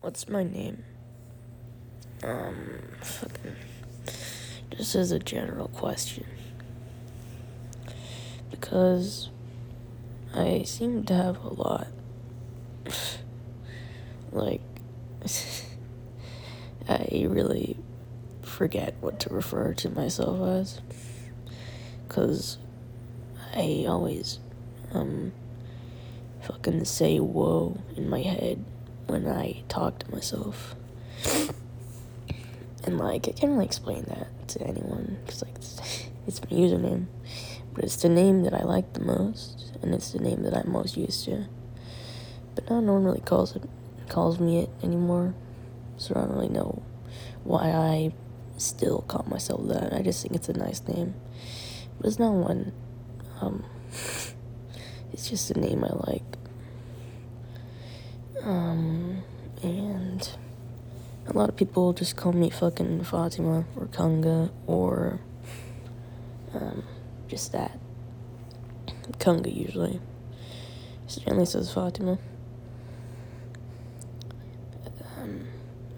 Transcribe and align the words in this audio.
What's 0.00 0.30
my 0.30 0.44
name? 0.44 0.82
Um, 2.22 2.80
fucking. 3.02 3.54
Just 4.70 4.94
as 4.94 5.12
a 5.12 5.18
general 5.18 5.68
question. 5.68 6.24
Because 8.50 9.28
I 10.34 10.62
seem 10.62 11.04
to 11.04 11.14
have 11.14 11.44
a 11.44 11.52
lot. 11.52 11.88
like, 14.32 14.62
I 16.88 17.26
really 17.28 17.76
forget 18.40 18.94
what 19.00 19.20
to 19.20 19.28
refer 19.28 19.74
to 19.74 19.90
myself 19.90 20.40
as. 20.48 20.80
Because 22.08 22.56
I 23.54 23.84
always, 23.86 24.38
um, 24.94 25.32
fucking 26.40 26.86
say 26.86 27.18
whoa 27.18 27.76
in 27.98 28.08
my 28.08 28.22
head 28.22 28.64
when 29.10 29.26
I 29.26 29.62
talk 29.68 29.98
to 30.00 30.10
myself. 30.10 30.74
And 32.84 32.98
like, 32.98 33.28
I 33.28 33.32
can't 33.32 33.52
really 33.52 33.66
explain 33.66 34.04
that 34.04 34.48
to 34.48 34.62
anyone 34.62 35.18
because 35.24 35.42
like, 35.42 35.56
it's, 35.56 36.08
it's 36.26 36.40
my 36.42 36.50
username, 36.50 37.06
but 37.74 37.84
it's 37.84 37.96
the 37.96 38.08
name 38.08 38.42
that 38.44 38.54
I 38.54 38.62
like 38.62 38.94
the 38.94 39.00
most, 39.00 39.72
and 39.82 39.94
it's 39.94 40.12
the 40.12 40.20
name 40.20 40.42
that 40.42 40.56
I'm 40.56 40.72
most 40.72 40.96
used 40.96 41.24
to. 41.26 41.46
But 42.54 42.70
now 42.70 42.80
no 42.80 42.94
one 42.94 43.04
really 43.04 43.20
calls 43.20 43.54
it, 43.54 43.62
calls 44.08 44.40
me 44.40 44.60
it 44.60 44.70
anymore, 44.82 45.34
so 45.98 46.14
I 46.14 46.20
don't 46.20 46.32
really 46.32 46.48
know 46.48 46.82
why 47.44 47.70
I 47.70 48.12
still 48.56 49.02
call 49.02 49.24
myself 49.28 49.66
that. 49.68 49.92
I 49.92 50.02
just 50.02 50.22
think 50.22 50.34
it's 50.34 50.48
a 50.48 50.54
nice 50.54 50.82
name, 50.88 51.14
but 51.98 52.06
it's 52.06 52.18
not 52.18 52.32
one. 52.32 52.72
Um, 53.40 53.64
it's 55.12 55.28
just 55.28 55.50
a 55.50 55.60
name 55.60 55.84
I 55.84 55.92
like. 56.10 56.22
Um, 58.42 59.22
and 59.62 60.28
a 61.26 61.32
lot 61.32 61.48
of 61.48 61.56
people 61.56 61.92
just 61.92 62.16
call 62.16 62.32
me 62.32 62.50
fucking 62.50 63.04
Fatima 63.04 63.64
or 63.76 63.86
Kunga 63.86 64.50
or 64.66 65.20
um, 66.54 66.82
just 67.28 67.52
that. 67.52 67.78
Kunga 69.18 69.50
usually. 69.50 70.00
Stanley 71.06 71.44
says 71.44 71.72
Fatima. 71.72 72.18
Um, 75.18 75.46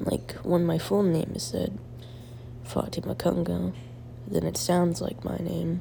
like 0.00 0.32
when 0.42 0.64
my 0.64 0.78
full 0.78 1.02
name 1.02 1.32
is 1.34 1.44
said, 1.44 1.78
Fatima 2.64 3.14
Kunga, 3.14 3.72
then 4.26 4.44
it 4.44 4.56
sounds 4.56 5.00
like 5.00 5.24
my 5.24 5.36
name 5.36 5.80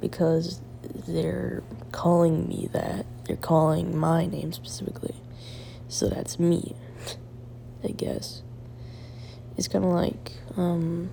because 0.00 0.60
they're 1.06 1.62
calling 1.92 2.48
me 2.48 2.68
that. 2.72 3.06
They're 3.24 3.36
calling 3.36 3.96
my 3.96 4.26
name 4.26 4.52
specifically. 4.52 5.14
So 5.92 6.08
that's 6.08 6.38
me, 6.38 6.74
I 7.84 7.88
guess. 7.88 8.40
It's 9.58 9.68
kind 9.68 9.84
of 9.84 9.90
like, 9.90 10.32
um, 10.56 11.10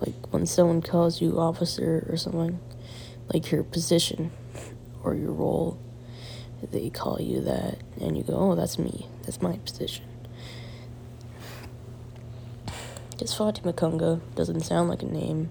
like 0.00 0.32
when 0.32 0.44
someone 0.44 0.82
calls 0.82 1.22
you 1.22 1.38
officer 1.38 2.04
or 2.10 2.16
something, 2.16 2.58
like 3.32 3.52
your 3.52 3.62
position 3.62 4.32
or 5.04 5.14
your 5.14 5.30
role, 5.30 5.78
they 6.72 6.90
call 6.90 7.20
you 7.20 7.42
that, 7.42 7.78
and 8.00 8.16
you 8.16 8.24
go, 8.24 8.34
oh, 8.34 8.56
that's 8.56 8.76
me. 8.76 9.06
That's 9.22 9.40
my 9.40 9.56
position. 9.58 10.06
Just 13.18 13.38
Fatima 13.38 13.72
Kunga 13.72 14.20
doesn't 14.34 14.62
sound 14.62 14.88
like 14.88 15.04
a 15.04 15.06
name. 15.06 15.48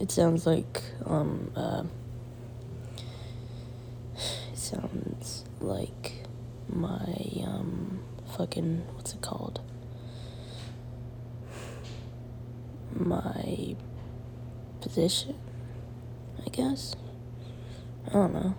It 0.00 0.10
sounds 0.10 0.46
like, 0.46 0.80
um, 1.04 1.52
uh, 1.54 1.82
it 4.50 4.58
sounds 4.58 5.44
like 5.60 6.26
my 6.68 7.42
um 7.44 8.00
fucking 8.36 8.84
what's 8.94 9.12
it 9.14 9.20
called? 9.20 9.60
My 12.92 13.76
position, 14.80 15.36
I 16.44 16.48
guess. 16.50 16.96
I 18.08 18.12
don't 18.12 18.32
know. 18.32 18.54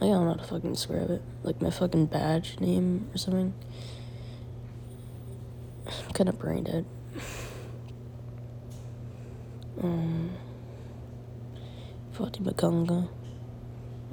I 0.00 0.06
don't 0.06 0.24
know 0.24 0.32
how 0.32 0.34
to 0.34 0.44
fucking 0.44 0.72
describe 0.72 1.10
it. 1.10 1.22
Like 1.42 1.60
my 1.60 1.70
fucking 1.70 2.06
badge 2.06 2.58
name 2.60 3.08
or 3.14 3.18
something. 3.18 3.54
I'm 5.86 6.12
kind 6.12 6.28
of 6.28 6.38
brain 6.38 6.64
dead. 6.64 6.86
Um, 9.82 10.30
Fatima 12.12 12.54
Kunga. 12.54 13.08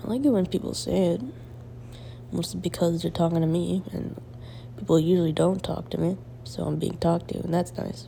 I 0.03 0.07
like 0.07 0.25
it 0.25 0.29
when 0.29 0.45
people 0.45 0.73
say 0.73 1.07
it. 1.07 1.21
Mostly 2.31 2.59
because 2.59 3.01
they're 3.01 3.11
talking 3.11 3.41
to 3.41 3.47
me, 3.47 3.83
and 3.91 4.19
people 4.77 4.99
usually 4.99 5.33
don't 5.33 5.61
talk 5.61 5.89
to 5.89 5.97
me, 5.97 6.17
so 6.43 6.63
I'm 6.63 6.77
being 6.77 6.97
talked 6.97 7.27
to, 7.29 7.39
and 7.39 7.53
that's 7.53 7.73
nice. 7.73 8.07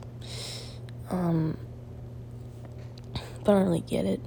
Um, 1.10 1.58
but 3.44 3.52
I 3.52 3.58
don't 3.58 3.64
really 3.64 3.80
get 3.80 4.06
it. 4.06 4.20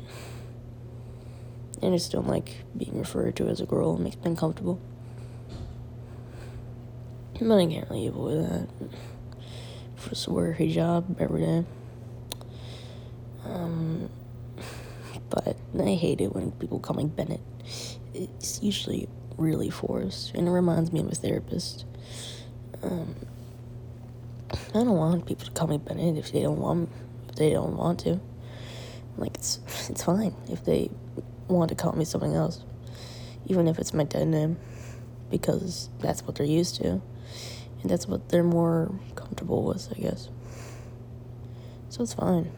I 1.81 1.90
just 1.90 2.12
don't 2.12 2.28
like 2.28 2.63
being 2.75 2.97
referred 2.97 3.35
to 3.38 3.47
as 3.47 3.62
a 3.62 3.66
girl. 3.66 3.96
It 3.96 4.01
makes 4.01 4.16
me 4.17 4.23
uncomfortable. 4.25 4.79
But 7.40 7.57
I 7.57 7.67
can't 7.67 7.90
really 7.90 8.07
avoid 8.07 8.50
that. 8.50 8.67
Just 10.09 10.28
wear 10.28 10.53
hijab 10.53 11.19
every 11.19 11.41
day. 11.41 11.66
Um, 13.46 14.09
but 15.29 15.57
I 15.79 15.95
hate 15.95 16.21
it 16.21 16.33
when 16.33 16.51
people 16.51 16.79
call 16.79 16.95
me 16.95 17.05
Bennett. 17.05 17.41
It's 18.13 18.61
usually 18.61 19.07
really 19.38 19.69
forced, 19.69 20.33
and 20.33 20.47
it 20.47 20.51
reminds 20.51 20.91
me 20.91 20.99
of 20.99 21.11
a 21.11 21.15
therapist. 21.15 21.85
Um, 22.81 23.15
I 24.51 24.57
don't 24.73 24.89
want 24.89 25.25
people 25.25 25.45
to 25.45 25.51
call 25.51 25.67
me 25.67 25.77
Bennett 25.77 26.17
if 26.17 26.31
they 26.31 26.41
don't 26.41 26.59
want 26.59 26.89
if 27.29 27.35
they 27.35 27.51
don't 27.51 27.75
want 27.75 27.99
to. 28.01 28.19
Like 29.17 29.35
it's 29.35 29.59
it's 29.89 30.03
fine 30.03 30.35
if 30.49 30.63
they 30.63 30.89
want 31.47 31.69
to 31.69 31.75
call 31.75 31.93
me 31.93 32.05
something 32.05 32.33
else, 32.33 32.63
even 33.47 33.67
if 33.67 33.79
it's 33.79 33.93
my 33.93 34.03
dead 34.03 34.27
name, 34.27 34.57
because 35.29 35.89
that's 35.99 36.23
what 36.23 36.35
they're 36.35 36.45
used 36.45 36.75
to, 36.77 37.01
and 37.81 37.89
that's 37.89 38.07
what 38.07 38.29
they're 38.29 38.43
more 38.43 38.91
comfortable 39.16 39.63
with, 39.63 39.91
I 39.95 39.99
guess. 39.99 40.29
So 41.89 42.03
it's 42.03 42.13
fine. 42.13 42.51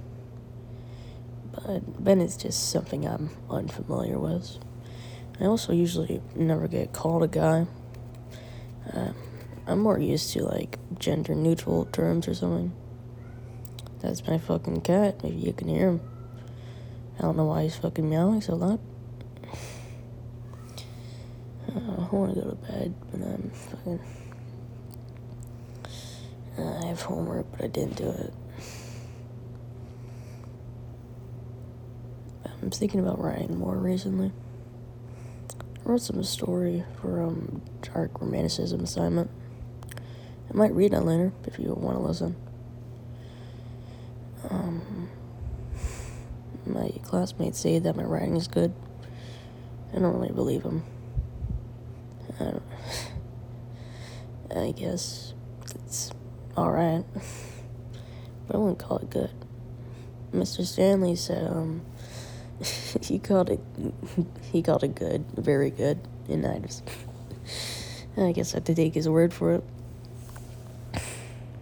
But 1.54 2.04
Ben 2.04 2.22
is 2.22 2.38
just 2.38 2.70
something 2.70 3.06
I'm 3.06 3.30
unfamiliar 3.50 4.20
with. 4.20 4.58
I 5.40 5.46
also 5.46 5.74
usually 5.74 6.22
never 6.36 6.68
get 6.68 6.94
called 6.94 7.24
a 7.24 7.28
guy. 7.28 7.66
Uh, 8.94 9.14
I'm 9.68 9.80
more 9.80 10.00
used 10.00 10.34
to 10.34 10.44
like 10.44 10.78
gender 11.00 11.36
neutral 11.36 11.86
terms 11.86 12.28
or 12.28 12.34
something. 12.34 12.74
That's 14.02 14.26
my 14.28 14.38
fucking 14.38 14.82
cat. 14.82 15.24
Maybe 15.24 15.38
you 15.38 15.54
can 15.54 15.68
hear 15.68 15.90
him. 15.90 16.02
I 17.18 17.22
don't 17.22 17.36
know 17.36 17.46
why 17.46 17.64
he's 17.64 17.76
fucking 17.76 18.09
meowing 18.09 18.42
so 18.42 18.56
loud. 18.56 18.80
Uh, 21.68 22.02
I 22.02 22.16
want 22.16 22.34
to 22.34 22.42
go 22.42 22.50
to 22.50 22.56
bed, 22.56 22.96
but 23.12 23.22
I'm 23.22 23.52
fucking. 23.52 24.00
Uh, 26.58 26.80
I 26.82 26.86
have 26.88 27.02
homework, 27.02 27.46
but 27.52 27.62
I 27.62 27.68
didn't 27.68 27.96
do 27.96 28.09
it. 28.09 28.34
I'm 32.62 32.72
thinking 32.72 33.00
about 33.00 33.22
writing 33.22 33.58
more 33.58 33.75
recently. 33.75 34.31
I 35.53 35.90
wrote 35.90 36.02
some 36.02 36.22
story 36.24 36.84
for 37.00 37.22
um 37.22 37.62
dark 37.81 38.22
romanticism 38.22 38.84
assignment. 38.84 39.31
I 39.96 40.58
might 40.58 40.74
read 40.74 40.94
it 40.94 41.02
later 41.02 41.31
if 41.46 41.59
you 41.59 41.74
want 41.74 41.97
to 41.97 42.03
listen. 42.03 42.36
Um, 44.50 45.09
my 46.66 46.92
classmates 47.03 47.59
say 47.59 47.80
that 47.80 47.96
my 47.96 48.03
writing 48.03 48.36
is 48.36 48.47
good. 48.47 48.74
I 49.94 50.00
don't 50.00 50.14
really 50.16 50.31
believe 50.31 50.64
them. 50.64 50.84
I, 52.40 52.53
I 54.59 54.72
guess 54.72 55.34
it's 55.76 56.11
alright, 56.58 57.06
but 58.47 58.56
I 58.56 58.59
wouldn't 58.59 58.79
call 58.79 58.97
it 58.97 59.09
good. 59.09 59.32
Mr. 60.34 60.66
Stanley 60.66 61.16
said, 61.16 61.47
um, 61.47 61.82
he 63.02 63.20
called 63.20 63.50
it 63.50 63.59
he 64.52 64.61
called 64.61 64.84
it 64.84 64.96
good, 64.96 65.26
very 65.35 65.70
good, 65.70 66.00
and 66.28 66.46
I 66.46 66.59
just 66.59 66.84
I 68.17 68.32
guess 68.32 68.53
I 68.53 68.58
have 68.58 68.66
to 68.66 68.76
take 68.76 68.94
his 68.94 69.08
word 69.08 69.34
for 69.34 69.56
it. 69.56 69.64